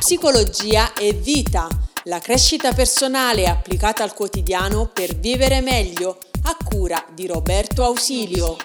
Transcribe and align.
Psicologia 0.00 0.94
e 0.94 1.12
vita, 1.12 1.68
la 2.04 2.20
crescita 2.20 2.72
personale 2.72 3.46
applicata 3.46 4.02
al 4.02 4.14
quotidiano 4.14 4.90
per 4.90 5.14
vivere 5.14 5.60
meglio, 5.60 6.16
a 6.44 6.56
cura 6.64 7.04
di 7.14 7.26
Roberto 7.26 7.84
Ausilio. 7.84 8.56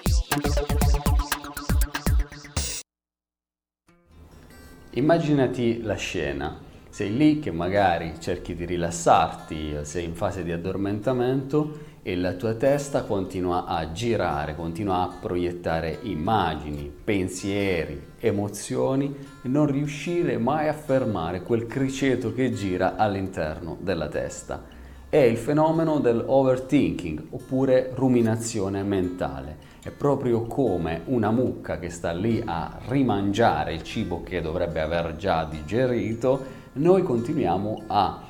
Immaginati 4.92 5.82
la 5.82 5.96
scena. 5.96 6.65
Sei 6.96 7.14
lì 7.14 7.40
che 7.40 7.52
magari 7.52 8.14
cerchi 8.20 8.56
di 8.56 8.64
rilassarti, 8.64 9.80
sei 9.82 10.06
in 10.06 10.16
fase 10.16 10.46
di 10.46 10.54
addormentamento 10.54 11.78
e 12.02 12.16
la 12.16 12.36
tua 12.36 12.54
testa 12.54 13.04
continua 13.04 13.66
a 13.66 13.92
girare, 13.92 14.56
continua 14.56 15.02
a 15.02 15.14
proiettare 15.20 16.00
immagini, 16.04 16.90
pensieri, 17.04 18.02
emozioni 18.18 19.14
e 19.42 19.48
non 19.50 19.66
riuscire 19.66 20.38
mai 20.38 20.70
a 20.70 20.74
fermare 20.74 21.42
quel 21.42 21.68
criceto 21.68 22.34
che 22.34 22.54
gira 22.54 22.96
all'interno 22.96 23.76
della 23.82 24.08
testa. 24.08 24.64
È 25.10 25.18
il 25.18 25.36
fenomeno 25.36 26.00
dell'overthinking 26.00 27.26
oppure 27.32 27.92
ruminazione 27.94 28.84
mentale. 28.84 29.58
È 29.84 29.90
proprio 29.90 30.44
come 30.44 31.02
una 31.08 31.30
mucca 31.30 31.78
che 31.78 31.90
sta 31.90 32.14
lì 32.14 32.42
a 32.46 32.80
rimangiare 32.88 33.74
il 33.74 33.84
cibo 33.84 34.24
che 34.24 34.42
dovrebbe 34.42 34.80
aver 34.80 35.18
già 35.18 35.44
digerito, 35.44 36.55
noi 36.76 37.04
continuiamo 37.04 37.84
a 37.88 38.22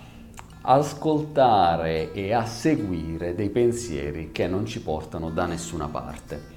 ascoltare 0.61 2.11
e 2.11 2.31
a 2.33 2.45
seguire 2.45 3.33
dei 3.33 3.49
pensieri 3.49 4.31
che 4.31 4.47
non 4.47 4.65
ci 4.65 4.81
portano 4.81 5.29
da 5.29 5.45
nessuna 5.45 5.87
parte. 5.87 6.53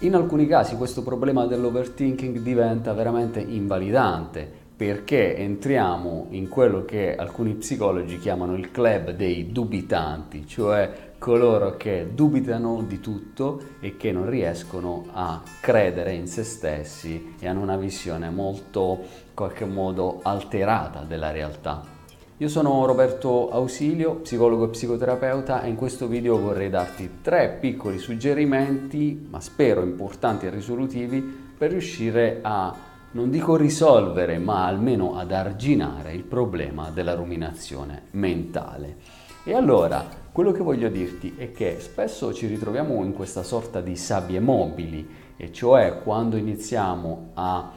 In 0.00 0.14
alcuni 0.14 0.46
casi 0.46 0.76
questo 0.76 1.02
problema 1.02 1.46
dell'overthinking 1.46 2.38
diventa 2.38 2.92
veramente 2.92 3.40
invalidante 3.40 4.50
perché 4.76 5.36
entriamo 5.36 6.28
in 6.30 6.48
quello 6.48 6.84
che 6.84 7.16
alcuni 7.16 7.54
psicologi 7.54 8.18
chiamano 8.18 8.54
il 8.54 8.70
club 8.70 9.10
dei 9.10 9.50
dubitanti, 9.50 10.46
cioè 10.46 11.07
coloro 11.18 11.76
che 11.76 12.10
dubitano 12.14 12.82
di 12.82 13.00
tutto 13.00 13.60
e 13.80 13.96
che 13.96 14.12
non 14.12 14.30
riescono 14.30 15.06
a 15.12 15.42
credere 15.60 16.14
in 16.14 16.28
se 16.28 16.44
stessi 16.44 17.34
e 17.38 17.48
hanno 17.48 17.60
una 17.60 17.76
visione 17.76 18.30
molto, 18.30 18.98
in 19.02 19.34
qualche 19.34 19.64
modo, 19.64 20.20
alterata 20.22 21.00
della 21.00 21.30
realtà. 21.30 21.96
Io 22.40 22.48
sono 22.48 22.86
Roberto 22.86 23.50
Ausilio, 23.50 24.14
psicologo 24.16 24.66
e 24.66 24.68
psicoterapeuta 24.68 25.62
e 25.62 25.68
in 25.68 25.74
questo 25.74 26.06
video 26.06 26.38
vorrei 26.38 26.70
darti 26.70 27.18
tre 27.20 27.58
piccoli 27.60 27.98
suggerimenti, 27.98 29.26
ma 29.28 29.40
spero 29.40 29.82
importanti 29.82 30.46
e 30.46 30.50
risolutivi, 30.50 31.20
per 31.58 31.72
riuscire 31.72 32.38
a, 32.42 32.72
non 33.10 33.28
dico 33.30 33.56
risolvere, 33.56 34.38
ma 34.38 34.66
almeno 34.66 35.16
ad 35.16 35.32
arginare 35.32 36.12
il 36.12 36.22
problema 36.22 36.90
della 36.90 37.14
ruminazione 37.14 38.02
mentale. 38.12 38.96
E 39.42 39.54
allora, 39.54 40.06
quello 40.38 40.52
che 40.52 40.62
voglio 40.62 40.88
dirti 40.88 41.34
è 41.36 41.50
che 41.50 41.78
spesso 41.80 42.32
ci 42.32 42.46
ritroviamo 42.46 43.02
in 43.02 43.12
questa 43.12 43.42
sorta 43.42 43.80
di 43.80 43.96
sabbie 43.96 44.38
mobili, 44.38 45.04
e 45.36 45.50
cioè 45.50 46.00
quando 46.04 46.36
iniziamo 46.36 47.30
a 47.34 47.72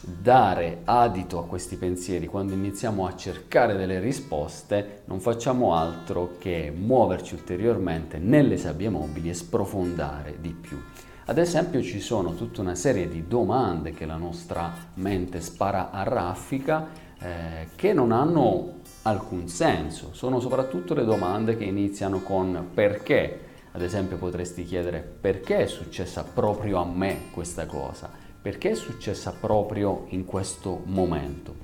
dare 0.00 0.82
adito 0.84 1.40
a 1.40 1.46
questi 1.46 1.74
pensieri, 1.74 2.28
quando 2.28 2.52
iniziamo 2.52 3.04
a 3.04 3.16
cercare 3.16 3.74
delle 3.74 3.98
risposte, 3.98 5.02
non 5.06 5.18
facciamo 5.18 5.74
altro 5.74 6.36
che 6.38 6.72
muoverci 6.72 7.34
ulteriormente 7.34 8.18
nelle 8.18 8.58
sabbie 8.58 8.90
mobili 8.90 9.30
e 9.30 9.34
sprofondare 9.34 10.36
di 10.40 10.52
più. 10.52 10.80
Ad 11.24 11.38
esempio 11.38 11.82
ci 11.82 11.98
sono 11.98 12.36
tutta 12.36 12.60
una 12.60 12.76
serie 12.76 13.08
di 13.08 13.26
domande 13.26 13.90
che 13.90 14.06
la 14.06 14.14
nostra 14.14 14.72
mente 14.94 15.40
spara 15.40 15.90
a 15.90 16.04
raffica 16.04 16.86
eh, 17.18 17.70
che 17.74 17.92
non 17.92 18.12
hanno 18.12 18.82
alcun 19.04 19.48
senso, 19.48 20.10
sono 20.12 20.38
soprattutto 20.40 20.92
le 20.92 21.04
domande 21.04 21.56
che 21.56 21.64
iniziano 21.64 22.20
con 22.20 22.70
perché. 22.74 23.40
Ad 23.72 23.82
esempio 23.82 24.18
potresti 24.18 24.64
chiedere 24.64 25.00
perché 25.00 25.58
è 25.58 25.66
successa 25.66 26.22
proprio 26.22 26.78
a 26.78 26.84
me 26.84 27.30
questa 27.32 27.66
cosa 27.66 28.24
perché 28.44 28.72
è 28.72 28.74
successa 28.74 29.32
proprio 29.32 30.04
in 30.10 30.26
questo 30.26 30.82
momento. 30.84 31.54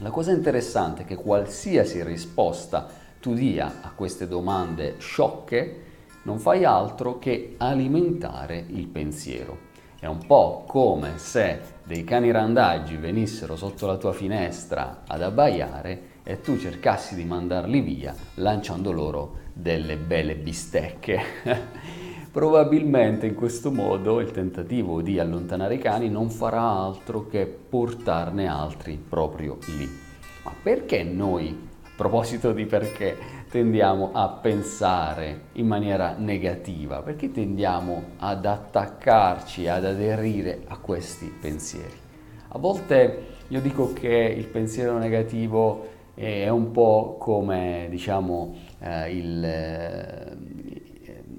La 0.00 0.10
cosa 0.10 0.32
interessante 0.32 1.00
è 1.00 1.04
che 1.06 1.14
qualsiasi 1.16 2.04
risposta 2.04 2.86
tu 3.20 3.32
dia 3.32 3.76
a 3.80 3.90
queste 3.94 4.28
domande 4.28 4.96
sciocche 4.98 5.82
non 6.24 6.38
fai 6.38 6.66
altro 6.66 7.18
che 7.18 7.54
alimentare 7.56 8.66
il 8.68 8.86
pensiero. 8.86 9.72
È 10.04 10.06
un 10.06 10.26
po' 10.26 10.64
come 10.66 11.16
se 11.16 11.60
dei 11.82 12.04
cani 12.04 12.30
randaggi 12.30 12.94
venissero 12.96 13.56
sotto 13.56 13.86
la 13.86 13.96
tua 13.96 14.12
finestra 14.12 15.04
ad 15.06 15.22
abbaiare 15.22 16.20
e 16.22 16.42
tu 16.42 16.58
cercassi 16.58 17.14
di 17.14 17.24
mandarli 17.24 17.80
via 17.80 18.14
lanciando 18.34 18.92
loro 18.92 19.36
delle 19.54 19.96
belle 19.96 20.34
bistecche. 20.34 21.22
Probabilmente 22.30 23.24
in 23.24 23.34
questo 23.34 23.72
modo 23.72 24.20
il 24.20 24.30
tentativo 24.30 25.00
di 25.00 25.18
allontanare 25.18 25.76
i 25.76 25.78
cani 25.78 26.10
non 26.10 26.28
farà 26.28 26.60
altro 26.60 27.26
che 27.26 27.46
portarne 27.46 28.46
altri 28.46 29.02
proprio 29.08 29.56
lì. 29.68 29.88
Ma 30.42 30.52
perché 30.62 31.02
noi, 31.02 31.68
proposito 31.96 32.52
di 32.52 32.66
perché, 32.66 33.16
tendiamo 33.50 34.10
a 34.12 34.28
pensare 34.28 35.42
in 35.52 35.66
maniera 35.66 36.14
negativa? 36.16 37.02
Perché 37.02 37.30
tendiamo 37.30 38.02
ad 38.18 38.44
attaccarci, 38.46 39.68
ad 39.68 39.84
aderire 39.84 40.62
a 40.66 40.78
questi 40.78 41.26
pensieri? 41.26 42.02
A 42.48 42.58
volte 42.58 43.26
io 43.48 43.60
dico 43.60 43.92
che 43.92 44.08
il 44.08 44.46
pensiero 44.46 44.98
negativo 44.98 45.92
è 46.14 46.48
un 46.48 46.70
po' 46.70 47.16
come 47.18 47.88
diciamo 47.90 48.54
eh, 48.78 49.10
il, 49.16 49.44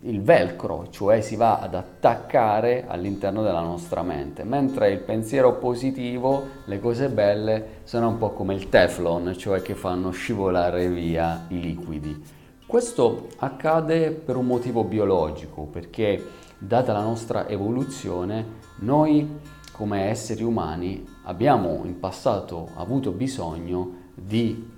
il 0.06 0.22
velcro, 0.22 0.88
cioè 0.90 1.22
si 1.22 1.36
va 1.36 1.60
ad 1.60 1.74
attaccare 1.74 2.86
all'interno 2.88 3.42
della 3.42 3.62
nostra 3.62 4.04
mente, 4.04 4.44
mentre 4.44 4.92
il 4.92 5.00
pensiero 5.00 5.54
positivo, 5.56 6.44
le 6.66 6.80
cose 6.80 7.10
belle, 7.10 7.80
sono 7.84 8.10
un 8.10 8.18
po' 8.18 8.32
come 8.32 8.54
il 8.54 8.70
teflon, 8.70 9.36
cioè 9.36 9.62
che 9.62 9.74
fanno 9.74 10.12
scivolare 10.12 10.88
via 10.90 11.46
i 11.50 11.60
liquidi. 11.60 12.24
Questo 12.68 13.30
accade 13.38 14.12
per 14.12 14.36
un 14.36 14.46
motivo 14.46 14.84
biologico, 14.84 15.64
perché 15.64 16.24
data 16.58 16.94
la 16.94 17.04
nostra 17.04 17.48
evoluzione, 17.48 18.64
noi 18.80 19.40
come 19.72 20.10
esseri 20.10 20.44
umani 20.44 21.06
abbiamo 21.24 21.82
in 21.84 22.00
passato 22.00 22.70
avuto 22.76 23.12
bisogno 23.12 24.04
di 24.14 24.74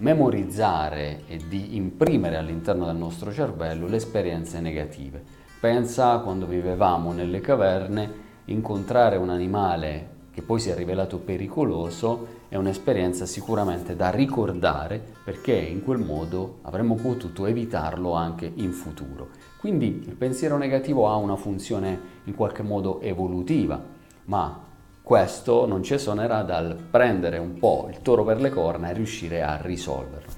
memorizzare 0.00 1.22
e 1.26 1.38
di 1.48 1.76
imprimere 1.76 2.36
all'interno 2.36 2.86
del 2.86 2.96
nostro 2.96 3.32
cervello 3.32 3.86
le 3.86 3.96
esperienze 3.96 4.60
negative. 4.60 5.22
Pensa 5.60 6.18
quando 6.18 6.46
vivevamo 6.46 7.12
nelle 7.12 7.40
caverne, 7.40 8.28
incontrare 8.46 9.16
un 9.16 9.28
animale 9.28 10.18
che 10.32 10.42
poi 10.42 10.58
si 10.58 10.70
è 10.70 10.74
rivelato 10.74 11.18
pericoloso 11.18 12.38
è 12.48 12.56
un'esperienza 12.56 13.26
sicuramente 13.26 13.94
da 13.94 14.10
ricordare 14.10 15.02
perché 15.22 15.54
in 15.54 15.84
quel 15.84 15.98
modo 15.98 16.60
avremmo 16.62 16.94
potuto 16.94 17.44
evitarlo 17.46 18.14
anche 18.14 18.50
in 18.54 18.72
futuro. 18.72 19.28
Quindi 19.58 20.04
il 20.06 20.14
pensiero 20.14 20.56
negativo 20.56 21.08
ha 21.10 21.16
una 21.16 21.36
funzione 21.36 22.00
in 22.24 22.34
qualche 22.34 22.62
modo 22.62 23.00
evolutiva, 23.02 23.80
ma 24.24 24.68
questo 25.10 25.66
non 25.66 25.82
ci 25.82 25.94
esonerà 25.94 26.42
dal 26.42 26.76
prendere 26.88 27.36
un 27.38 27.58
po' 27.58 27.88
il 27.90 28.00
toro 28.00 28.22
per 28.22 28.40
le 28.40 28.48
corna 28.48 28.90
e 28.90 28.92
riuscire 28.92 29.42
a 29.42 29.60
risolverlo. 29.60 30.30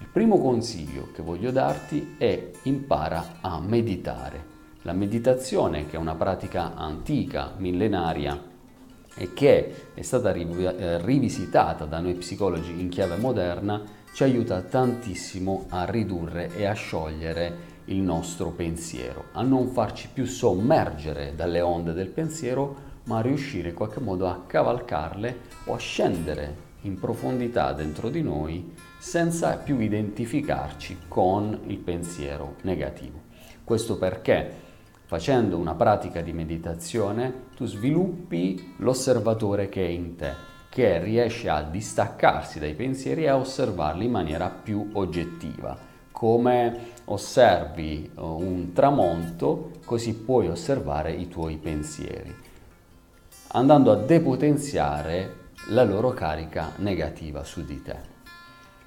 Il 0.00 0.08
primo 0.12 0.38
consiglio 0.38 1.08
che 1.14 1.22
voglio 1.22 1.50
darti 1.50 2.16
è 2.18 2.50
impara 2.64 3.38
a 3.40 3.58
meditare. 3.58 4.44
La 4.82 4.92
meditazione, 4.92 5.86
che 5.86 5.96
è 5.96 5.98
una 5.98 6.14
pratica 6.14 6.74
antica, 6.74 7.54
millenaria 7.56 8.38
e 9.14 9.32
che 9.32 9.92
è 9.94 10.02
stata 10.02 10.30
eh, 10.34 11.02
rivisitata 11.02 11.86
da 11.86 11.98
noi 11.98 12.12
psicologi 12.12 12.78
in 12.78 12.90
chiave 12.90 13.16
moderna, 13.16 13.82
ci 14.12 14.24
aiuta 14.24 14.60
tantissimo 14.60 15.64
a 15.70 15.86
ridurre 15.86 16.54
e 16.54 16.66
a 16.66 16.74
sciogliere 16.74 17.76
il 17.86 18.02
nostro 18.02 18.50
pensiero, 18.50 19.28
a 19.32 19.40
non 19.40 19.68
farci 19.68 20.10
più 20.12 20.26
sommergere 20.26 21.32
dalle 21.34 21.62
onde 21.62 21.94
del 21.94 22.08
pensiero, 22.08 22.88
ma 23.08 23.20
riuscire 23.20 23.70
in 23.70 23.74
qualche 23.74 24.00
modo 24.00 24.28
a 24.28 24.42
cavalcarle 24.46 25.38
o 25.64 25.74
a 25.74 25.78
scendere 25.78 26.66
in 26.82 26.98
profondità 26.98 27.72
dentro 27.72 28.08
di 28.10 28.22
noi 28.22 28.74
senza 28.98 29.56
più 29.56 29.80
identificarci 29.80 30.98
con 31.08 31.58
il 31.66 31.78
pensiero 31.78 32.56
negativo. 32.62 33.20
Questo 33.64 33.98
perché 33.98 34.66
facendo 35.04 35.56
una 35.56 35.74
pratica 35.74 36.20
di 36.20 36.32
meditazione 36.32 37.46
tu 37.56 37.64
sviluppi 37.64 38.74
l'osservatore 38.78 39.68
che 39.68 39.84
è 39.84 39.88
in 39.88 40.16
te, 40.16 40.32
che 40.68 40.98
riesce 41.02 41.48
a 41.48 41.62
distaccarsi 41.62 42.58
dai 42.58 42.74
pensieri 42.74 43.24
e 43.24 43.28
a 43.28 43.36
osservarli 43.36 44.04
in 44.04 44.10
maniera 44.10 44.50
più 44.50 44.90
oggettiva. 44.92 45.76
Come 46.10 46.96
osservi 47.04 48.10
uh, 48.14 48.22
un 48.22 48.72
tramonto, 48.72 49.70
così 49.84 50.14
puoi 50.14 50.48
osservare 50.48 51.12
i 51.12 51.28
tuoi 51.28 51.56
pensieri, 51.56 52.34
andando 53.52 53.90
a 53.90 53.96
depotenziare 53.96 55.36
la 55.68 55.84
loro 55.84 56.10
carica 56.10 56.72
negativa 56.76 57.44
su 57.44 57.64
di 57.64 57.82
te. 57.82 58.16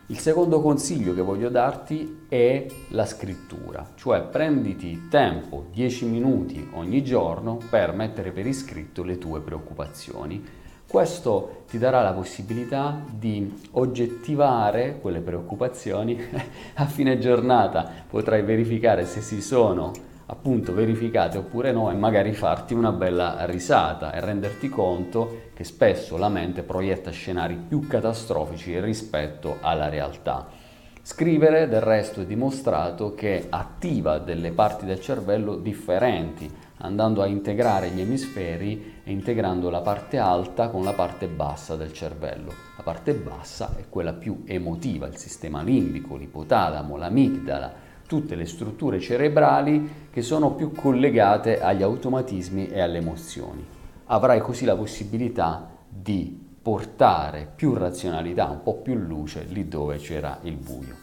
Il 0.08 0.20
secondo 0.20 0.62
consiglio 0.62 1.14
che 1.14 1.22
voglio 1.22 1.50
darti 1.50 2.26
è 2.28 2.66
la 2.90 3.06
scrittura, 3.06 3.92
cioè 3.96 4.22
prenditi 4.24 5.08
tempo, 5.10 5.68
10 5.72 6.06
minuti 6.06 6.70
ogni 6.74 7.02
giorno 7.02 7.58
per 7.70 7.94
mettere 7.94 8.32
per 8.32 8.46
iscritto 8.46 9.04
le 9.04 9.18
tue 9.18 9.40
preoccupazioni. 9.40 10.44
Questo 10.86 11.64
ti 11.70 11.78
darà 11.78 12.02
la 12.02 12.12
possibilità 12.12 13.02
di 13.10 13.70
oggettivare 13.72 15.00
quelle 15.00 15.22
preoccupazioni. 15.22 16.20
A 16.76 16.86
fine 16.86 17.18
giornata 17.18 17.90
potrai 18.10 18.42
verificare 18.42 19.06
se 19.06 19.22
si 19.22 19.42
sono 19.42 20.11
appunto 20.32 20.74
verificate 20.74 21.38
oppure 21.38 21.74
no 21.74 21.92
e 21.92 21.94
magari 21.94 22.32
farti 22.34 22.74
una 22.74 22.94
bella 22.94 23.46
risata 23.46 24.14
e 24.14 24.22
renderti 24.22 24.70
conto 24.70 25.50
che 25.54 25.66
spesso 25.66 26.16
la 26.16 26.30
mente 26.30 26.64
proietta 26.64 27.12
scenari 27.12 27.56
più 27.56 27.86
catastrofici 27.86 28.80
rispetto 28.80 29.58
alla 29.60 29.90
realtà. 29.90 30.48
Scrivere 31.04 31.68
del 31.68 31.82
resto 31.82 32.22
è 32.22 32.26
dimostrato 32.26 33.14
che 33.14 33.48
attiva 33.50 34.20
delle 34.20 34.52
parti 34.52 34.86
del 34.86 35.02
cervello 35.02 35.58
differenti, 35.58 36.50
andando 36.78 37.22
a 37.22 37.26
integrare 37.26 37.90
gli 37.90 38.00
emisferi 38.00 39.02
e 39.04 39.12
integrando 39.12 39.70
la 39.70 39.82
parte 39.82 40.18
alta 40.18 40.70
con 40.70 40.84
la 40.84 40.94
parte 40.94 41.28
bassa 41.28 41.76
del 41.76 41.92
cervello. 41.92 42.54
La 42.78 42.84
parte 42.84 43.14
bassa 43.16 43.76
è 43.78 43.86
quella 43.90 44.14
più 44.14 44.44
emotiva, 44.46 45.08
il 45.08 45.18
sistema 45.18 45.62
limbico, 45.62 46.16
l'ipotalamo, 46.16 46.96
l'amigdala, 46.96 47.90
tutte 48.12 48.36
le 48.36 48.46
strutture 48.46 49.00
cerebrali 49.00 50.08
che 50.12 50.22
sono 50.22 50.52
più 50.52 50.74
collegate 50.74 51.62
agli 51.62 51.82
automatismi 51.82 52.68
e 52.68 52.82
alle 52.82 52.98
emozioni. 52.98 53.66
Avrai 54.08 54.42
così 54.42 54.66
la 54.66 54.76
possibilità 54.76 55.70
di 55.88 56.38
portare 56.62 57.50
più 57.56 57.74
razionalità, 57.74 58.50
un 58.50 58.64
po' 58.64 58.74
più 58.74 58.96
luce 58.96 59.46
lì 59.48 59.70
dove 59.70 59.96
c'era 59.96 60.40
il 60.42 60.58
buio. 60.58 60.94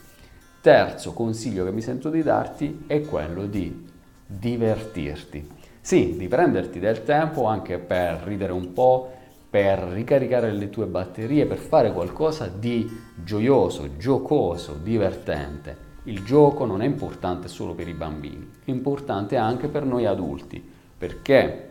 Terzo 0.60 1.14
consiglio 1.14 1.64
che 1.64 1.72
mi 1.72 1.80
sento 1.80 2.10
di 2.10 2.22
darti 2.22 2.84
è 2.86 3.00
quello 3.00 3.46
di 3.46 3.88
divertirti. 4.26 5.48
Sì, 5.80 6.14
di 6.14 6.28
prenderti 6.28 6.78
del 6.78 7.04
tempo 7.04 7.46
anche 7.46 7.78
per 7.78 8.20
ridere 8.22 8.52
un 8.52 8.74
po', 8.74 9.10
per 9.48 9.78
ricaricare 9.78 10.52
le 10.52 10.68
tue 10.68 10.84
batterie, 10.84 11.46
per 11.46 11.56
fare 11.56 11.90
qualcosa 11.90 12.48
di 12.48 12.86
gioioso, 13.14 13.96
giocoso, 13.96 14.74
divertente 14.74 15.86
il 16.04 16.22
gioco 16.24 16.64
non 16.64 16.82
è 16.82 16.86
importante 16.86 17.48
solo 17.48 17.74
per 17.74 17.88
i 17.88 17.94
bambini, 17.94 18.50
è 18.64 18.70
importante 18.70 19.36
anche 19.36 19.68
per 19.68 19.84
noi 19.84 20.06
adulti, 20.06 20.62
perché 20.96 21.66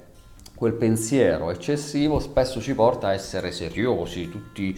quel 0.53 0.74
pensiero 0.74 1.51
eccessivo 1.51 2.19
spesso 2.19 2.59
ci 2.62 2.74
porta 2.74 3.07
a 3.07 3.13
essere 3.13 3.51
seriosi, 3.51 4.29
tutti 4.29 4.77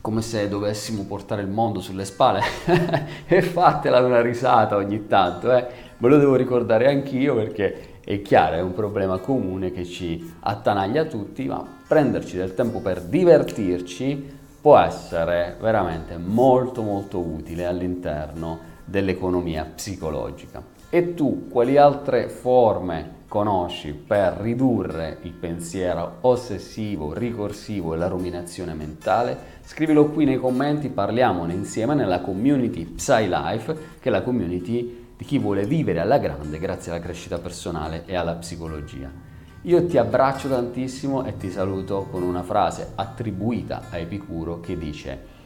come 0.00 0.22
se 0.22 0.48
dovessimo 0.48 1.04
portare 1.04 1.42
il 1.42 1.48
mondo 1.48 1.80
sulle 1.80 2.04
spalle 2.04 2.40
e 3.26 3.42
fatela 3.42 4.00
una 4.00 4.20
risata 4.20 4.76
ogni 4.76 5.06
tanto, 5.06 5.54
eh? 5.54 5.66
me 5.98 6.08
lo 6.08 6.18
devo 6.18 6.36
ricordare 6.36 6.88
anch'io 6.88 7.34
perché 7.34 8.00
è 8.04 8.22
chiaro, 8.22 8.56
è 8.56 8.62
un 8.62 8.72
problema 8.72 9.18
comune 9.18 9.70
che 9.70 9.84
ci 9.84 10.34
attanaglia 10.40 11.04
tutti, 11.04 11.44
ma 11.46 11.62
prenderci 11.86 12.36
del 12.36 12.54
tempo 12.54 12.80
per 12.80 13.02
divertirci 13.02 14.37
può 14.60 14.78
essere 14.78 15.56
veramente 15.60 16.16
molto 16.16 16.82
molto 16.82 17.20
utile 17.20 17.66
all'interno 17.66 18.76
dell'economia 18.84 19.64
psicologica. 19.64 20.62
E 20.90 21.14
tu 21.14 21.48
quali 21.48 21.76
altre 21.76 22.28
forme 22.28 23.16
conosci 23.28 23.92
per 23.92 24.38
ridurre 24.40 25.18
il 25.22 25.32
pensiero 25.32 26.16
ossessivo, 26.22 27.12
ricorsivo 27.12 27.92
e 27.92 27.98
la 27.98 28.08
ruminazione 28.08 28.72
mentale? 28.72 29.56
Scrivilo 29.64 30.06
qui 30.06 30.24
nei 30.24 30.38
commenti, 30.38 30.88
parliamone 30.88 31.52
insieme 31.52 31.94
nella 31.94 32.20
community 32.20 32.86
PsyLife, 32.86 33.76
che 34.00 34.08
è 34.08 34.10
la 34.10 34.22
community 34.22 35.06
di 35.16 35.24
chi 35.24 35.38
vuole 35.38 35.66
vivere 35.66 36.00
alla 36.00 36.18
grande 36.18 36.58
grazie 36.58 36.90
alla 36.90 37.02
crescita 37.02 37.38
personale 37.38 38.04
e 38.06 38.16
alla 38.16 38.34
psicologia. 38.34 39.27
Io 39.62 39.86
ti 39.86 39.98
abbraccio 39.98 40.48
tantissimo 40.48 41.24
e 41.26 41.36
ti 41.36 41.50
saluto 41.50 42.06
con 42.10 42.22
una 42.22 42.42
frase 42.42 42.92
attribuita 42.94 43.86
a 43.90 43.98
Epicuro 43.98 44.60
che 44.60 44.78
dice 44.78 45.36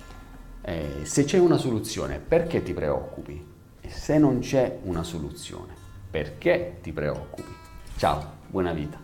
eh, 0.60 1.00
se 1.04 1.24
c'è 1.24 1.38
una 1.38 1.56
soluzione, 1.56 2.18
perché 2.18 2.62
ti 2.62 2.74
preoccupi? 2.74 3.44
E 3.80 3.90
se 3.90 4.18
non 4.18 4.40
c'è 4.40 4.78
una 4.84 5.02
soluzione, 5.02 5.74
perché 6.10 6.78
ti 6.82 6.92
preoccupi? 6.92 7.52
Ciao, 7.96 8.32
buona 8.46 8.72
vita. 8.72 9.00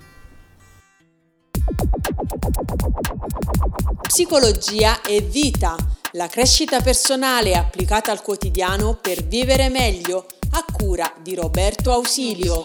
Psicologia 4.02 5.00
e 5.02 5.20
vita, 5.20 5.74
la 6.12 6.28
crescita 6.28 6.80
personale 6.80 7.56
applicata 7.56 8.12
al 8.12 8.22
quotidiano 8.22 8.98
per 9.00 9.24
vivere 9.24 9.68
meglio, 9.68 10.26
a 10.50 10.64
cura 10.70 11.12
di 11.20 11.34
Roberto 11.34 11.92
Ausilio. 11.92 12.64